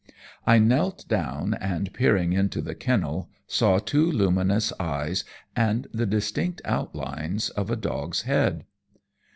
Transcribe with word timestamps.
I 0.47 0.57
knelt 0.57 1.07
down, 1.07 1.53
and 1.53 1.93
peering 1.93 2.33
into 2.33 2.59
the 2.59 2.73
kennel 2.73 3.29
saw 3.45 3.77
two 3.77 4.11
luminous 4.11 4.73
eyes 4.79 5.23
and 5.55 5.85
the 5.93 6.07
distinct 6.07 6.59
outlines 6.65 7.51
of 7.51 7.69
a 7.69 7.75
dog's 7.75 8.23
head. 8.23 8.65